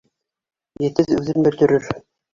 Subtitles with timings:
[0.87, 1.89] Етеҙ үҙен бөтөрөр